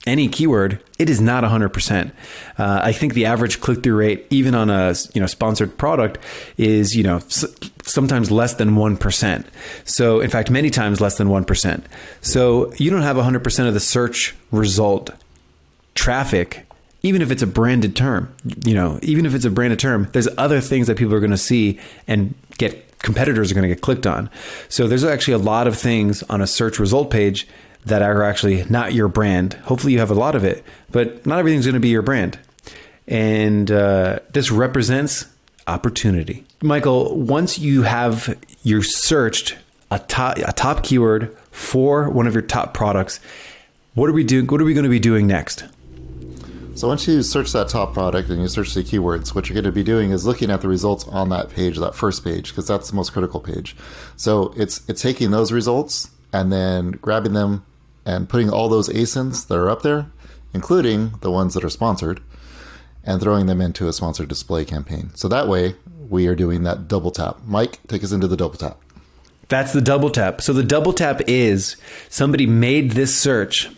any 0.05 0.27
keyword, 0.27 0.81
it 0.99 1.09
is 1.09 1.21
not 1.21 1.43
100%. 1.45 2.11
Uh, 2.57 2.81
I 2.83 2.91
think 2.91 3.13
the 3.13 3.25
average 3.25 3.61
click 3.61 3.83
through 3.83 3.95
rate, 3.95 4.27
even 4.29 4.53
on 4.53 4.69
a 4.69 4.93
you 5.13 5.21
know 5.21 5.27
sponsored 5.27 5.77
product, 5.77 6.17
is 6.57 6.93
you 6.93 7.03
know 7.03 7.17
s- 7.17 7.45
sometimes 7.83 8.29
less 8.29 8.55
than 8.55 8.71
1%. 8.75 9.45
So, 9.85 10.19
in 10.19 10.29
fact, 10.29 10.51
many 10.51 10.69
times 10.69 10.99
less 10.99 11.17
than 11.17 11.29
1%. 11.29 11.83
So, 12.21 12.73
you 12.73 12.89
don't 12.91 13.01
have 13.01 13.15
100% 13.15 13.67
of 13.67 13.73
the 13.73 13.79
search 13.79 14.35
result 14.51 15.11
traffic 15.95 16.65
even 17.03 17.21
if 17.21 17.29
it's 17.29 17.41
a 17.41 17.47
branded 17.47 17.95
term 17.95 18.33
you 18.65 18.73
know 18.73 18.99
even 19.01 19.25
if 19.25 19.35
it's 19.35 19.45
a 19.45 19.49
branded 19.49 19.79
term 19.79 20.07
there's 20.13 20.27
other 20.37 20.59
things 20.59 20.87
that 20.87 20.97
people 20.97 21.13
are 21.13 21.19
going 21.19 21.31
to 21.31 21.37
see 21.37 21.79
and 22.07 22.33
get 22.57 22.89
competitors 23.03 23.51
are 23.51 23.53
going 23.53 23.69
to 23.69 23.73
get 23.75 23.81
clicked 23.81 24.07
on. 24.07 24.29
So 24.69 24.87
there's 24.87 25.03
actually 25.03 25.35
a 25.35 25.39
lot 25.39 25.67
of 25.67 25.77
things 25.77 26.23
on 26.23 26.41
a 26.41 26.47
search 26.47 26.79
result 26.79 27.11
page 27.11 27.47
that 27.85 28.01
are 28.01 28.23
actually 28.23 28.63
not 28.69 28.93
your 28.93 29.09
brand. 29.09 29.53
Hopefully 29.65 29.93
you 29.93 29.99
have 29.99 30.09
a 30.09 30.15
lot 30.15 30.33
of 30.33 30.43
it 30.43 30.63
but 30.89 31.23
not 31.25 31.37
everything's 31.37 31.65
going 31.65 31.75
to 31.75 31.79
be 31.79 31.89
your 31.89 32.01
brand. 32.01 32.39
And 33.07 33.69
uh, 33.69 34.19
this 34.31 34.49
represents 34.49 35.25
opportunity. 35.67 36.45
Michael 36.61 37.15
once 37.15 37.59
you 37.59 37.83
have 37.83 38.37
you 38.63 38.81
searched 38.81 39.57
a 39.91 39.99
top, 39.99 40.37
a 40.37 40.53
top 40.53 40.83
keyword 40.83 41.37
for 41.51 42.09
one 42.09 42.25
of 42.25 42.33
your 42.33 42.41
top 42.41 42.73
products 42.73 43.19
what 43.93 44.09
are 44.09 44.13
we 44.13 44.23
doing 44.23 44.47
what 44.47 44.59
are 44.59 44.65
we 44.65 44.73
going 44.73 44.85
to 44.85 44.89
be 44.89 44.99
doing 44.99 45.27
next 45.27 45.63
So 46.75 46.87
once 46.87 47.07
you 47.07 47.21
search 47.21 47.51
that 47.51 47.69
top 47.69 47.93
product 47.93 48.29
and 48.29 48.41
you 48.41 48.47
search 48.47 48.73
the 48.73 48.83
keywords, 48.83 49.35
what 49.35 49.47
you're 49.47 49.53
going 49.53 49.63
to 49.65 49.71
be 49.71 49.83
doing 49.83 50.09
is 50.09 50.25
looking 50.25 50.49
at 50.49 50.61
the 50.61 50.67
results 50.67 51.07
on 51.07 51.29
that 51.29 51.51
page, 51.51 51.77
that 51.77 51.93
first 51.93 52.23
page, 52.23 52.49
because 52.49 52.67
that's 52.67 52.89
the 52.89 52.95
most 52.95 53.13
critical 53.13 53.39
page. 53.39 53.75
So 54.15 54.53
it's 54.57 54.81
it's 54.89 55.01
taking 55.01 55.29
those 55.29 55.51
results 55.51 56.09
and 56.33 56.51
then 56.51 56.91
grabbing 56.91 57.33
them 57.33 57.63
and 58.05 58.27
putting 58.27 58.49
all 58.49 58.69
those 58.69 58.89
ASINs 58.89 59.47
that 59.47 59.55
are 59.55 59.69
up 59.69 59.83
there, 59.83 60.11
including 60.53 61.13
the 61.21 61.29
ones 61.29 61.53
that 61.53 61.63
are 61.63 61.69
sponsored, 61.69 62.21
and 63.03 63.21
throwing 63.21 63.45
them 63.45 63.61
into 63.61 63.87
a 63.87 63.93
sponsored 63.93 64.27
display 64.27 64.65
campaign. 64.65 65.11
So 65.13 65.27
that 65.27 65.47
way 65.47 65.75
we 66.09 66.25
are 66.25 66.35
doing 66.35 66.63
that 66.63 66.87
double 66.87 67.11
tap. 67.11 67.37
Mike, 67.45 67.79
take 67.87 68.03
us 68.03 68.11
into 68.11 68.27
the 68.27 68.37
double 68.37 68.57
tap. 68.57 68.79
That's 69.47 69.73
the 69.73 69.81
double 69.81 70.09
tap. 70.09 70.41
So 70.41 70.53
the 70.53 70.63
double 70.63 70.93
tap 70.93 71.21
is 71.27 71.75
somebody 72.09 72.47
made 72.47 72.91
this 72.91 73.15
search, 73.15 73.69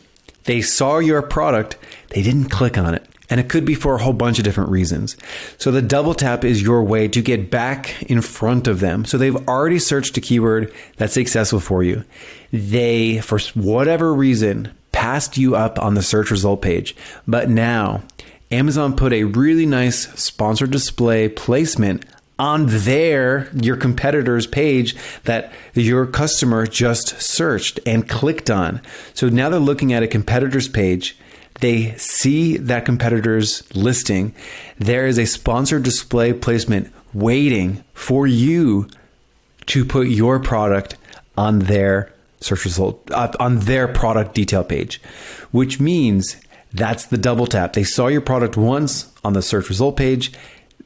they 0.46 0.62
saw 0.62 1.00
your 1.00 1.22
product, 1.22 1.76
they 2.16 2.24
didn't 2.24 2.50
click 2.50 2.78
on 2.78 2.96
it. 2.96 3.06
And 3.30 3.42
it 3.42 3.50
could 3.50 3.66
be 3.66 3.76
for 3.76 3.96
a 3.96 4.02
whole 4.02 4.14
bunch 4.14 4.38
of 4.38 4.46
different 4.46 4.70
reasons. 4.70 5.18
So 5.58 5.70
the 5.70 5.82
double 5.82 6.14
tap 6.14 6.46
is 6.46 6.62
your 6.62 6.82
way 6.84 7.10
to 7.10 7.22
get 7.22 7.52
back 7.52 8.04
in 8.04 8.22
front 8.22 8.68
of 8.68 8.80
them. 8.80 9.04
So 9.04 9.18
they've 9.18 9.36
already 9.50 9.80
searched 9.80 10.16
a 10.16 10.22
keyword 10.22 10.74
that's 10.96 11.14
successful 11.14 11.60
for 11.60 11.84
you. 11.84 12.06
They, 12.54 13.20
for 13.20 13.40
whatever 13.54 14.14
reason, 14.14 14.72
passed 14.94 15.38
you 15.38 15.58
up 15.58 15.78
on 15.78 15.96
the 15.96 16.04
search 16.04 16.32
result 16.32 16.62
page. 16.62 16.96
But 17.28 17.50
now 17.50 18.04
Amazon 18.50 18.96
put 18.96 19.12
a 19.12 19.26
really 19.26 19.66
nice 19.66 20.08
sponsored 20.18 20.72
display 20.72 21.28
placement 21.28 22.06
on 22.40 22.66
their 22.68 23.50
your 23.62 23.76
competitor's 23.76 24.48
page 24.48 24.96
that 25.24 25.52
your 25.74 26.06
customer 26.06 26.66
just 26.66 27.22
searched 27.22 27.80
and 27.86 28.08
clicked 28.08 28.50
on. 28.50 28.82
So 29.14 29.28
now 29.28 29.50
they're 29.50 29.60
looking 29.60 29.92
at 29.92 30.04
a 30.04 30.08
competitor's 30.08 30.70
page. 30.70 31.18
They 31.62 31.96
see 31.96 32.58
that 32.58 32.86
competitor's 32.86 33.64
listing. 33.76 34.36
There 34.78 35.08
is 35.08 35.18
a 35.18 35.26
sponsored 35.26 35.84
display 35.84 36.34
placement 36.34 36.92
waiting 37.14 37.84
for 37.94 38.28
you 38.28 38.90
to 39.68 39.86
put 39.86 40.08
your 40.08 40.40
product 40.40 40.98
on 41.38 41.60
their 41.60 42.14
search 42.42 42.66
result 42.66 43.10
uh, 43.12 43.32
on 43.40 43.60
their 43.60 43.88
product 43.88 44.36
detail 44.36 44.64
page, 44.64 45.02
which 45.52 45.80
means 45.80 46.38
that's 46.74 47.06
the 47.06 47.18
double 47.18 47.48
tap. 47.48 47.74
They 47.74 47.84
saw 47.84 48.08
your 48.08 48.22
product 48.22 48.58
once 48.58 49.12
on 49.24 49.34
the 49.34 49.42
search 49.42 49.70
result 49.70 49.98
page. 49.98 50.34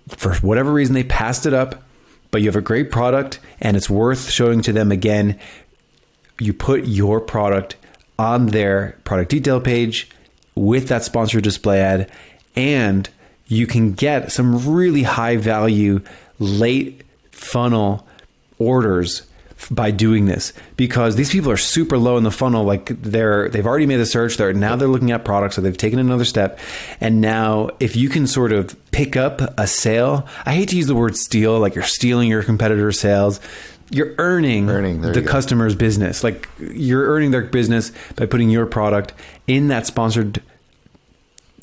For 0.07 0.35
whatever 0.35 0.71
reason, 0.71 0.93
they 0.93 1.03
passed 1.03 1.45
it 1.45 1.53
up, 1.53 1.83
but 2.31 2.41
you 2.41 2.47
have 2.47 2.55
a 2.55 2.61
great 2.61 2.91
product 2.91 3.39
and 3.59 3.75
it's 3.75 3.89
worth 3.89 4.29
showing 4.29 4.61
to 4.61 4.71
them 4.71 4.91
again. 4.91 5.39
You 6.39 6.53
put 6.53 6.85
your 6.85 7.19
product 7.19 7.75
on 8.17 8.47
their 8.47 8.97
product 9.03 9.31
detail 9.31 9.59
page 9.59 10.09
with 10.59 10.89
that 10.89 11.03
sponsored 11.03 11.43
display 11.43 11.81
ad, 11.81 12.11
and 12.55 13.09
you 13.47 13.65
can 13.65 13.93
get 13.93 14.31
some 14.31 14.67
really 14.75 15.03
high 15.03 15.37
value 15.37 16.01
late 16.39 17.03
funnel 17.31 18.05
orders 18.57 19.23
by 19.71 19.91
doing 19.91 20.25
this. 20.25 20.53
Because 20.77 21.15
these 21.15 21.31
people 21.31 21.51
are 21.51 21.57
super 21.57 21.97
low 21.97 22.17
in 22.17 22.23
the 22.23 22.31
funnel 22.31 22.63
like 22.63 22.87
they're 23.01 23.49
they've 23.49 23.65
already 23.65 23.85
made 23.85 23.97
the 23.97 24.05
search 24.05 24.37
they're 24.37 24.53
now 24.53 24.75
they're 24.75 24.87
looking 24.87 25.11
at 25.11 25.25
products 25.25 25.55
so 25.55 25.61
they've 25.61 25.75
taken 25.77 25.99
another 25.99 26.25
step. 26.25 26.59
And 27.01 27.21
now 27.21 27.69
if 27.79 27.95
you 27.95 28.09
can 28.09 28.27
sort 28.27 28.51
of 28.51 28.75
pick 28.91 29.15
up 29.17 29.41
a 29.59 29.67
sale 29.67 30.27
i 30.45 30.53
hate 30.53 30.69
to 30.69 30.75
use 30.77 30.87
the 30.87 30.95
word 30.95 31.15
steal 31.15 31.59
like 31.59 31.75
you're 31.75 31.83
stealing 31.83 32.29
your 32.29 32.43
competitor's 32.43 32.99
sales. 32.99 33.39
You're 33.91 34.13
earning, 34.19 34.69
Earning, 34.69 35.01
the 35.01 35.21
go. 35.21 35.27
customer's 35.27 35.73
business. 35.73 36.23
Like 36.23 36.47
you're 36.59 37.07
earning 37.07 37.31
their 37.31 37.41
business 37.41 37.91
by 38.15 38.27
putting 38.27 38.51
your 38.51 38.67
product 38.67 39.13
in 39.47 39.69
that 39.69 39.87
sponsored 39.87 40.43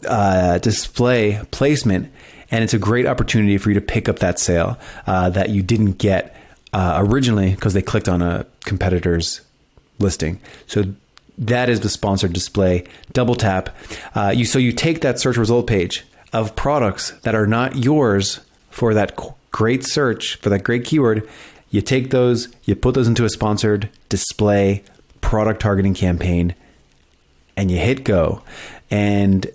uh, 0.06 0.58
display 0.58 1.40
placement, 1.50 2.12
and 2.50 2.62
it's 2.64 2.74
a 2.74 2.78
great 2.78 3.06
opportunity 3.06 3.58
for 3.58 3.70
you 3.70 3.74
to 3.74 3.80
pick 3.80 4.08
up 4.08 4.20
that 4.20 4.38
sale 4.38 4.78
uh, 5.06 5.30
that 5.30 5.50
you 5.50 5.62
didn't 5.62 5.92
get 5.92 6.34
uh, 6.72 7.02
originally 7.04 7.54
because 7.54 7.74
they 7.74 7.82
clicked 7.82 8.08
on 8.08 8.22
a 8.22 8.46
competitor's 8.64 9.40
listing. 9.98 10.40
So 10.66 10.84
that 11.38 11.68
is 11.68 11.80
the 11.80 11.88
sponsored 11.88 12.32
display. 12.32 12.84
Double 13.12 13.34
tap. 13.34 13.76
Uh, 14.14 14.32
you 14.34 14.44
so 14.44 14.58
you 14.58 14.72
take 14.72 15.00
that 15.02 15.18
search 15.20 15.36
result 15.36 15.66
page 15.66 16.04
of 16.32 16.56
products 16.56 17.12
that 17.22 17.34
are 17.34 17.46
not 17.46 17.76
yours 17.76 18.40
for 18.70 18.94
that 18.94 19.16
great 19.56 19.84
search 19.84 20.36
for 20.36 20.50
that 20.50 20.62
great 20.64 20.84
keyword. 20.84 21.26
You 21.70 21.80
take 21.80 22.10
those, 22.10 22.48
you 22.64 22.76
put 22.76 22.94
those 22.94 23.08
into 23.08 23.24
a 23.24 23.30
sponsored 23.30 23.88
display 24.10 24.84
product 25.22 25.60
targeting 25.60 25.94
campaign, 25.94 26.54
and 27.56 27.70
you 27.70 27.78
hit 27.78 28.04
go. 28.04 28.42
And 28.90 29.46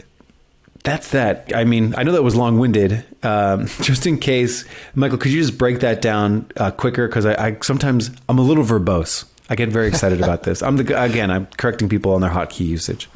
that's 0.83 1.11
that. 1.11 1.51
I 1.55 1.63
mean, 1.63 1.93
I 1.95 2.03
know 2.03 2.11
that 2.13 2.23
was 2.23 2.35
long 2.35 2.57
winded. 2.59 3.05
Um, 3.23 3.67
just 3.81 4.07
in 4.07 4.17
case, 4.17 4.65
Michael, 4.95 5.17
could 5.17 5.31
you 5.31 5.41
just 5.41 5.57
break 5.57 5.79
that 5.81 6.01
down 6.01 6.51
uh, 6.57 6.71
quicker? 6.71 7.07
Because 7.07 7.25
I, 7.25 7.47
I 7.47 7.57
sometimes 7.61 8.11
I'm 8.27 8.39
a 8.39 8.41
little 8.41 8.63
verbose. 8.63 9.25
I 9.49 9.55
get 9.55 9.69
very 9.69 9.87
excited 9.87 10.21
about 10.21 10.43
this. 10.43 10.63
I'm 10.63 10.77
the 10.77 11.01
again. 11.03 11.29
I'm 11.29 11.45
correcting 11.57 11.89
people 11.89 12.13
on 12.13 12.21
their 12.21 12.29
hotkey 12.29 12.65
usage. 12.65 13.09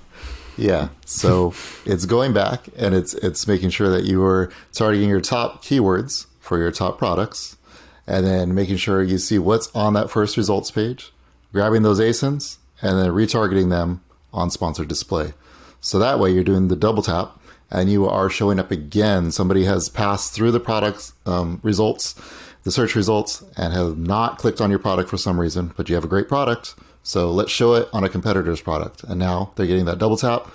Yeah. 0.58 0.90
So 1.06 1.54
it's 1.86 2.06
going 2.06 2.34
back 2.34 2.68
and 2.78 2.94
it's 2.94 3.14
it's 3.16 3.48
making 3.48 3.70
sure 3.72 3.90
that 3.90 4.04
you 4.04 4.24
are 4.24 4.52
targeting 4.74 5.10
your 5.10 5.22
top 5.22 5.64
keywords 5.64 6.28
for 6.40 6.58
your 6.58 6.72
top 6.72 6.98
products, 6.98 7.58
and 8.06 8.26
then 8.26 8.54
making 8.54 8.78
sure 8.78 9.02
you 9.02 9.18
see 9.18 9.40
what's 9.40 9.74
on 9.74 9.94
that 9.94 10.12
first 10.12 10.38
results 10.38 10.70
page, 10.70 11.12
grabbing 11.52 11.82
those 11.82 12.00
ASINs, 12.00 12.58
and 12.82 13.00
then 13.00 13.10
retargeting 13.10 13.70
them 13.70 14.02
on 14.32 14.52
sponsored 14.52 14.88
display. 14.88 15.34
So 15.82 15.98
that 16.00 16.20
way 16.20 16.32
you're 16.32 16.44
doing 16.44 16.68
the 16.68 16.76
double 16.76 17.02
tap 17.02 17.40
and 17.72 17.92
you 17.92 18.08
are 18.08 18.30
showing 18.30 18.60
up 18.60 18.72
again. 18.72 19.32
Somebody 19.32 19.64
has 19.66 19.90
passed 19.90 20.34
through 20.34 20.52
the 20.52 20.60
product's 20.60 21.14
um, 21.26 21.60
results, 21.64 22.16
the 22.64 22.72
search 22.72 22.96
results, 22.96 23.44
and 23.58 23.74
have 23.74 23.98
not 23.98 24.38
clicked 24.38 24.62
on 24.62 24.70
your 24.70 24.80
product 24.80 25.10
for 25.10 25.18
some 25.18 25.40
reason, 25.40 25.74
but 25.76 25.90
you 25.90 25.96
have 25.96 26.04
a 26.04 26.10
great 26.10 26.28
product. 26.28 26.76
So 27.04 27.30
let's 27.30 27.52
show 27.52 27.76
it 27.76 27.88
on 27.94 28.04
a 28.04 28.10
competitor's 28.10 28.62
product. 28.62 29.04
And 29.04 29.20
now 29.20 29.52
they're 29.56 29.68
getting 29.68 29.86
that 29.86 30.00
double 30.00 30.18
tap. 30.18 30.48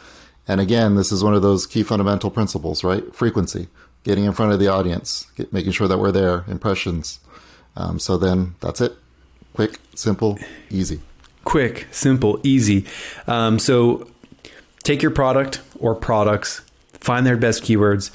And 0.49 0.61
again, 0.61 0.97
this 0.97 1.13
is 1.13 1.23
one 1.23 1.35
of 1.35 1.43
those 1.43 1.67
key 1.67 1.85
fundamental 1.85 2.31
principles, 2.31 2.83
right? 2.83 3.15
Frequency, 3.15 3.69
getting 4.03 4.25
in 4.25 4.33
front 4.33 4.53
of 4.53 4.59
the 4.59 4.67
audience, 4.67 5.31
get, 5.37 5.53
making 5.53 5.73
sure 5.73 5.87
that 5.87 5.99
we're 5.99 6.11
there, 6.11 6.45
impressions. 6.49 7.21
Um, 7.77 8.01
so 8.01 8.17
then 8.17 8.57
that's 8.61 8.81
it. 8.81 8.97
Quick, 9.55 9.79
simple, 9.95 10.39
easy. 10.71 11.01
Quick, 11.45 11.87
simple, 11.93 12.41
easy. 12.43 12.85
Um, 13.27 13.59
so 13.59 14.09
take 14.83 15.03
your 15.03 15.13
product 15.13 15.61
or 15.79 15.95
products, 15.95 16.63
find 17.01 17.27
their 17.27 17.37
best 17.37 17.63
keywords, 17.63 18.11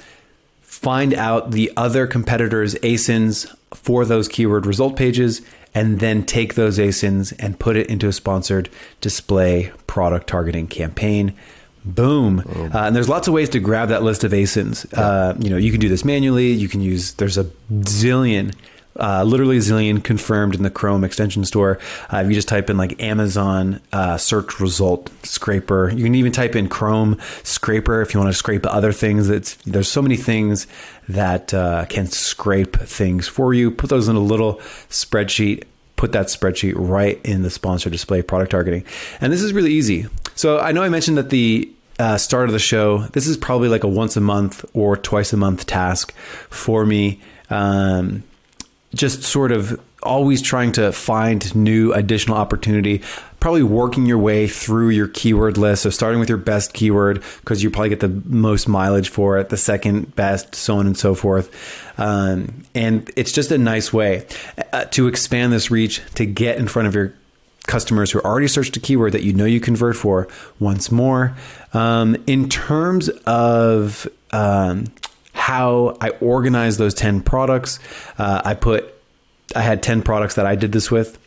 find 0.62 1.14
out 1.14 1.52
the 1.52 1.72
other 1.78 2.08
competitors' 2.08 2.76
ASINs 2.76 3.54
for 3.74 4.06
those 4.06 4.28
keyword 4.28 4.66
result 4.66 4.96
pages, 4.96 5.42
and 5.74 6.00
then 6.00 6.26
take 6.26 6.56
those 6.56 6.78
ASINs 6.78 7.34
and 7.40 7.60
put 7.60 7.76
it 7.76 7.88
into 7.88 8.08
a 8.08 8.14
sponsored 8.14 8.70
display 9.02 9.72
product 9.88 10.28
targeting 10.28 10.68
campaign. 10.68 11.34
Boom. 11.84 12.40
Uh, 12.74 12.80
and 12.80 12.96
there's 12.96 13.10
lots 13.10 13.28
of 13.28 13.34
ways 13.34 13.50
to 13.50 13.60
grab 13.60 13.90
that 13.90 14.02
list 14.02 14.24
of 14.24 14.32
ASINs. 14.32 14.92
Uh, 14.98 15.36
you 15.40 15.50
know, 15.50 15.58
you 15.58 15.72
can 15.72 15.80
do 15.80 15.90
this 15.90 16.04
manually. 16.04 16.52
You 16.52 16.68
can 16.68 16.82
use, 16.82 17.14
there's 17.14 17.38
a 17.38 17.44
zillion 17.44 18.56
uh, 18.98 19.24
literally 19.24 19.58
zillion 19.58 20.04
confirmed 20.04 20.56
in 20.56 20.64
the 20.64 20.70
Chrome 20.70 21.04
extension 21.04 21.44
store. 21.46 21.80
Uh, 22.12 22.18
if 22.18 22.28
you 22.28 22.34
just 22.34 22.48
type 22.48 22.70
in 22.70 22.78
like 22.78 23.02
Amazon 23.02 23.82
uh, 23.92 24.18
search 24.18 24.60
result 24.60 25.12
scraper, 25.24 25.90
you 25.90 26.04
can 26.04 26.16
even 26.16 26.32
type 26.32 26.56
in 26.56 26.70
Chrome 26.70 27.20
scraper 27.44 28.02
if 28.02 28.14
you 28.14 28.20
want 28.20 28.32
to 28.32 28.38
scrape 28.38 28.66
other 28.66 28.92
things. 28.92 29.30
It's 29.30 29.56
there's 29.66 29.90
so 29.90 30.02
many 30.02 30.16
things 30.16 30.68
that 31.10 31.54
uh, 31.54 31.86
can 31.86 32.08
scrape 32.08 32.78
things 32.78 33.28
for 33.28 33.54
you. 33.54 33.70
Put 33.72 33.90
those 33.90 34.08
in 34.08 34.16
a 34.16 34.20
little 34.20 34.56
spreadsheet. 34.90 35.64
put 35.96 36.12
that 36.12 36.28
spreadsheet 36.28 36.74
right 36.76 37.20
in 37.24 37.42
the 37.42 37.50
sponsor 37.50 37.90
display 37.90 38.22
product 38.22 38.52
targeting. 38.52 38.84
And 39.22 39.32
this 39.32 39.42
is 39.42 39.54
really 39.54 39.72
easy. 39.72 40.08
So 40.36 40.60
I 40.60 40.72
know 40.72 40.84
I 40.84 40.90
mentioned 40.90 41.18
that 41.18 41.30
the 41.30 41.72
uh, 42.00 42.18
start 42.18 42.50
of 42.50 42.54
the 42.54 42.60
show, 42.60 43.00
this 43.14 43.28
is 43.28 43.38
probably 43.38 43.70
like 43.70 43.84
a 43.84 43.88
once 43.88 44.18
a 44.18 44.22
month 44.22 44.66
or 44.74 44.98
twice 44.98 45.32
a 45.34 45.38
month 45.38 45.66
task 45.66 46.14
for 46.50 46.86
me. 46.86 47.22
Um, 47.50 48.24
just 48.96 49.24
sort 49.24 49.52
of 49.52 49.80
always 50.02 50.42
trying 50.42 50.72
to 50.72 50.92
find 50.92 51.56
new 51.56 51.92
additional 51.94 52.38
opportunity 52.38 53.02
probably 53.46 53.62
working 53.62 54.08
your 54.08 54.18
way 54.18 54.48
through 54.48 54.90
your 54.90 55.08
keyword 55.08 55.56
list. 55.56 55.84
So 55.84 55.92
starting 55.92 56.20
with 56.20 56.30
your 56.30 56.40
best 56.40 56.74
keyword 56.74 57.24
because 57.42 57.62
you 57.62 57.70
probably 57.70 57.90
get 57.90 58.00
the 58.00 58.10
most 58.26 58.68
mileage 58.68 59.10
for 59.10 59.38
it 59.38 59.50
the 59.50 59.58
second 59.58 60.16
best 60.16 60.56
so 60.56 60.78
on 60.80 60.88
and 60.88 60.98
so 60.98 61.14
forth. 61.14 61.54
Um, 62.00 62.64
and 62.74 63.08
it's 63.16 63.32
just 63.32 63.52
a 63.52 63.60
nice 63.60 63.94
way 63.94 64.26
uh, 64.74 64.86
to 64.86 65.08
expand 65.08 65.54
this 65.54 65.70
reach 65.70 66.02
to 66.16 66.26
get 66.26 66.58
in 66.58 66.68
front 66.68 66.88
of 66.88 66.96
your 66.96 67.14
customers 67.68 68.10
who 68.10 68.20
already 68.22 68.48
searched 68.48 68.76
a 68.78 68.80
keyword 68.80 69.12
that 69.12 69.22
you 69.22 69.34
know 69.34 69.46
you 69.46 69.60
convert 69.60 69.96
for 69.96 70.28
once 70.60 70.92
more. 70.92 71.36
Um, 71.74 72.18
in 72.26 72.50
terms 72.50 73.10
of 73.28 74.08
um, 74.32 74.86
how 75.46 75.96
I 76.02 76.10
organize 76.22 76.78
those 76.78 76.96
10 76.96 77.22
products. 77.22 77.78
Uh, 78.18 78.42
I 78.44 78.56
put, 78.56 78.92
I 79.56 79.62
had 79.62 79.84
10 79.84 80.02
products 80.02 80.34
that 80.36 80.48
I 80.48 80.56
did 80.56 80.72
this 80.72 80.90
with 80.90 81.20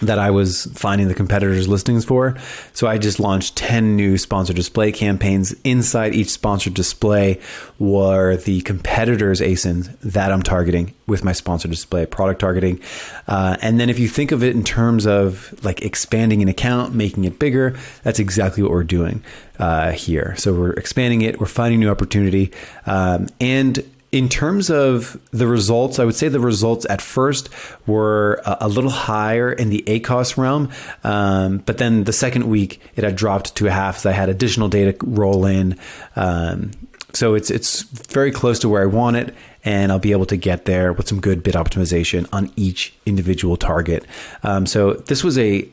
that 0.00 0.18
I 0.18 0.30
was 0.30 0.66
finding 0.74 1.08
the 1.08 1.14
competitors' 1.14 1.68
listings 1.68 2.04
for. 2.04 2.36
So 2.72 2.86
I 2.86 2.98
just 2.98 3.20
launched 3.20 3.56
10 3.56 3.96
new 3.96 4.18
sponsored 4.18 4.56
display 4.56 4.92
campaigns. 4.92 5.54
Inside 5.64 6.14
each 6.14 6.28
sponsored 6.28 6.74
display 6.74 7.40
were 7.78 8.36
the 8.36 8.62
competitors' 8.62 9.40
ASINs 9.40 9.96
that 10.00 10.32
I'm 10.32 10.42
targeting 10.42 10.94
with 11.06 11.24
my 11.24 11.32
sponsored 11.32 11.70
display 11.70 12.06
product 12.06 12.40
targeting. 12.40 12.80
Uh, 13.28 13.56
and 13.60 13.78
then 13.78 13.90
if 13.90 13.98
you 13.98 14.08
think 14.08 14.32
of 14.32 14.42
it 14.42 14.54
in 14.54 14.64
terms 14.64 15.06
of 15.06 15.54
like 15.64 15.82
expanding 15.82 16.42
an 16.42 16.48
account, 16.48 16.94
making 16.94 17.24
it 17.24 17.38
bigger, 17.38 17.76
that's 18.02 18.18
exactly 18.18 18.62
what 18.62 18.72
we're 18.72 18.84
doing 18.84 19.22
uh, 19.58 19.92
here. 19.92 20.34
So 20.36 20.52
we're 20.54 20.72
expanding 20.72 21.22
it, 21.22 21.40
we're 21.40 21.46
finding 21.46 21.80
new 21.80 21.90
opportunity. 21.90 22.52
Um, 22.86 23.28
and 23.40 23.84
in 24.12 24.28
terms 24.28 24.70
of 24.70 25.20
the 25.30 25.46
results, 25.46 25.98
I 25.98 26.04
would 26.04 26.16
say 26.16 26.28
the 26.28 26.40
results 26.40 26.84
at 26.90 27.00
first 27.00 27.48
were 27.86 28.42
a, 28.44 28.58
a 28.62 28.68
little 28.68 28.90
higher 28.90 29.52
in 29.52 29.70
the 29.70 29.84
ACOS 29.86 30.36
realm, 30.36 30.70
um, 31.04 31.58
but 31.58 31.78
then 31.78 32.04
the 32.04 32.12
second 32.12 32.48
week 32.48 32.80
it 32.96 33.04
had 33.04 33.14
dropped 33.14 33.54
to 33.56 33.68
a 33.68 33.70
half 33.70 33.98
as 33.98 34.06
I 34.06 34.12
had 34.12 34.28
additional 34.28 34.68
data 34.68 34.96
roll 35.02 35.46
in. 35.46 35.78
Um, 36.16 36.72
so 37.12 37.34
it's 37.34 37.50
it's 37.50 37.82
very 37.82 38.30
close 38.30 38.58
to 38.60 38.68
where 38.68 38.82
I 38.82 38.86
want 38.86 39.16
it, 39.16 39.34
and 39.64 39.90
I'll 39.92 39.98
be 39.98 40.12
able 40.12 40.26
to 40.26 40.36
get 40.36 40.64
there 40.64 40.92
with 40.92 41.08
some 41.08 41.20
good 41.20 41.42
bid 41.42 41.54
optimization 41.54 42.28
on 42.32 42.52
each 42.56 42.94
individual 43.06 43.56
target. 43.56 44.06
Um, 44.42 44.66
so 44.66 44.94
this 44.94 45.24
was 45.24 45.38
a 45.38 45.68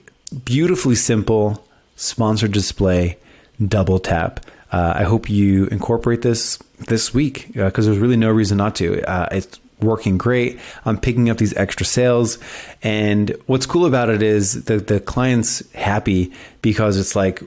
beautifully 0.45 0.95
simple 0.95 1.63
sponsored 1.95 2.51
display 2.51 3.17
double 3.65 3.99
tap. 3.99 4.45
Uh, 4.71 4.93
I 4.97 5.03
hope 5.03 5.29
you 5.29 5.65
incorporate 5.67 6.21
this 6.21 6.57
this 6.87 7.13
week 7.13 7.47
because 7.53 7.87
uh, 7.87 7.91
there's 7.91 8.01
really 8.01 8.17
no 8.17 8.29
reason 8.29 8.57
not 8.57 8.75
to. 8.75 9.01
Uh, 9.09 9.29
it's 9.31 9.59
working 9.81 10.17
great. 10.17 10.59
I'm 10.85 10.99
picking 10.99 11.29
up 11.29 11.37
these 11.37 11.55
extra 11.55 11.85
sales, 11.85 12.37
and 12.83 13.35
what's 13.45 13.65
cool 13.65 13.85
about 13.85 14.09
it 14.09 14.21
is 14.21 14.65
the 14.65 14.77
the 14.77 14.99
client's 14.99 15.69
happy 15.73 16.33
because 16.61 16.97
it's 16.97 17.15
like 17.15 17.41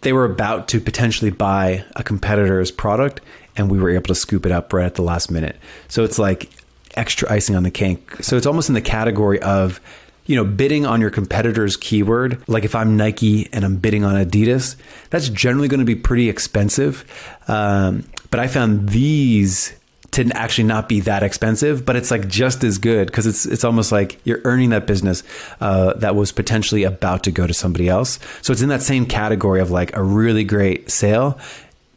they 0.00 0.12
were 0.12 0.24
about 0.24 0.68
to 0.68 0.80
potentially 0.80 1.30
buy 1.30 1.84
a 1.96 2.02
competitor's 2.02 2.70
product, 2.70 3.20
and 3.56 3.70
we 3.70 3.78
were 3.78 3.90
able 3.90 4.06
to 4.06 4.14
scoop 4.14 4.46
it 4.46 4.52
up 4.52 4.72
right 4.72 4.86
at 4.86 4.94
the 4.94 5.02
last 5.02 5.30
minute. 5.30 5.56
So 5.88 6.04
it's 6.04 6.18
like 6.18 6.50
extra 6.94 7.30
icing 7.30 7.54
on 7.54 7.62
the 7.62 7.70
cake. 7.70 8.16
So 8.22 8.36
it's 8.36 8.46
almost 8.46 8.68
in 8.68 8.74
the 8.74 8.80
category 8.80 9.40
of 9.40 9.80
you 10.28 10.36
know, 10.36 10.44
bidding 10.44 10.84
on 10.84 11.00
your 11.00 11.10
competitor's 11.10 11.76
keyword, 11.76 12.46
like 12.48 12.64
if 12.64 12.74
I'm 12.74 12.96
Nike 12.98 13.48
and 13.50 13.64
I'm 13.64 13.76
bidding 13.76 14.04
on 14.04 14.14
Adidas, 14.14 14.76
that's 15.08 15.30
generally 15.30 15.68
going 15.68 15.80
to 15.80 15.86
be 15.86 15.96
pretty 15.96 16.28
expensive. 16.28 17.04
Um, 17.48 18.04
but 18.30 18.38
I 18.38 18.46
found 18.46 18.90
these 18.90 19.74
to 20.10 20.30
actually 20.34 20.64
not 20.64 20.86
be 20.86 21.00
that 21.00 21.22
expensive, 21.22 21.86
but 21.86 21.96
it's 21.96 22.10
like 22.10 22.28
just 22.28 22.62
as 22.62 22.76
good 22.76 23.06
because 23.06 23.26
it's 23.26 23.46
it's 23.46 23.64
almost 23.64 23.90
like 23.90 24.20
you're 24.24 24.40
earning 24.44 24.70
that 24.70 24.86
business 24.86 25.22
uh, 25.62 25.94
that 25.94 26.14
was 26.14 26.30
potentially 26.30 26.84
about 26.84 27.24
to 27.24 27.30
go 27.30 27.46
to 27.46 27.54
somebody 27.54 27.88
else. 27.88 28.18
So 28.42 28.52
it's 28.52 28.62
in 28.62 28.68
that 28.68 28.82
same 28.82 29.06
category 29.06 29.60
of 29.60 29.70
like 29.70 29.96
a 29.96 30.02
really 30.02 30.44
great 30.44 30.90
sale 30.90 31.38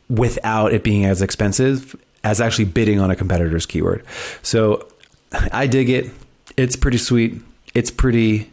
without 0.09 0.73
it 0.73 0.83
being 0.83 1.05
as 1.05 1.21
expensive 1.21 1.97
as 2.23 2.39
actually 2.39 2.65
bidding 2.65 2.99
on 3.01 3.11
a 3.11 3.15
competitor's 3.15 3.65
keyword. 3.65 4.05
So 4.41 4.87
I 5.51 5.67
dig 5.67 5.89
it. 5.89 6.11
It's 6.55 6.77
pretty 6.77 6.97
sweet 6.97 7.41
it's 7.73 7.91
pretty 7.91 8.49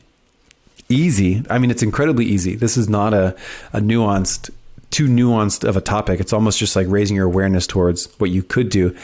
easy. 0.89 1.45
I 1.51 1.59
mean, 1.59 1.71
it's 1.71 1.83
incredibly 1.83 2.25
easy. 2.25 2.55
This 2.55 2.77
is 2.77 2.89
not 2.89 3.15
a, 3.15 3.37
a 3.73 3.81
nuanced, 3.81 4.51
too 4.91 5.07
nuanced 5.07 5.69
of 5.69 5.77
a 5.77 5.81
topic. 5.81 6.21
It's 6.21 6.33
almost 6.33 6.59
just 6.59 6.77
like 6.77 6.87
raising 6.89 7.17
your 7.17 7.27
awareness 7.27 7.67
towards 7.67 8.07
what 8.19 8.31
you 8.31 8.43
could 8.43 8.71
do. 8.71 8.97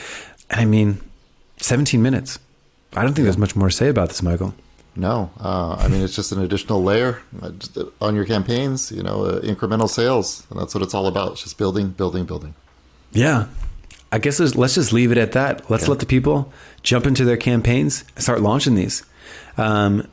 And 0.50 0.60
I 0.60 0.64
mean, 0.64 1.00
17 1.58 2.00
minutes. 2.00 2.38
I 2.96 3.02
don't 3.02 3.14
think 3.14 3.24
there's 3.24 3.38
much 3.38 3.56
more 3.56 3.68
to 3.68 3.74
say 3.74 3.88
about 3.88 4.08
this, 4.08 4.22
Michael. 4.22 4.54
No, 4.96 5.30
uh, 5.40 5.76
I 5.78 5.88
mean 5.88 6.02
it's 6.02 6.14
just 6.14 6.30
an 6.30 6.40
additional 6.40 6.82
layer 6.82 7.20
uh, 7.42 7.50
on 8.00 8.14
your 8.14 8.24
campaigns. 8.24 8.92
You 8.92 9.02
know, 9.02 9.24
uh, 9.24 9.40
incremental 9.40 9.88
sales, 9.88 10.46
and 10.50 10.60
that's 10.60 10.72
what 10.72 10.82
it's 10.84 10.94
all 10.94 11.08
about. 11.08 11.32
It's 11.32 11.42
just 11.42 11.58
building, 11.58 11.88
building, 11.88 12.26
building. 12.26 12.54
Yeah, 13.10 13.46
I 14.12 14.18
guess 14.18 14.38
let's 14.38 14.74
just 14.74 14.92
leave 14.92 15.10
it 15.10 15.18
at 15.18 15.32
that. 15.32 15.68
Let's 15.68 15.84
yeah. 15.84 15.90
let 15.90 15.98
the 15.98 16.06
people 16.06 16.52
jump 16.84 17.06
into 17.06 17.24
their 17.24 17.36
campaigns, 17.36 18.04
start 18.16 18.40
launching 18.40 18.76
these. 18.76 19.04
Um, 19.56 20.08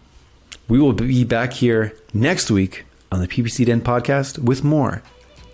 we 0.68 0.80
will 0.80 0.94
be 0.94 1.24
back 1.24 1.54
here 1.54 1.96
next 2.14 2.52
week 2.52 2.86
on 3.12 3.20
the 3.20 3.28
PPC 3.28 3.66
Den 3.66 3.82
podcast 3.82 4.40
with 4.40 4.64
more 4.64 5.02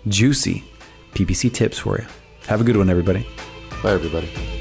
juicy 0.06 0.64
PPC 1.14 1.52
tips 1.52 1.78
for 1.78 1.98
you. 1.98 2.06
Have 2.46 2.60
a 2.60 2.64
good 2.64 2.76
one, 2.76 2.88
everybody. 2.88 3.26
Bye, 3.82 3.92
everybody. 3.92 4.57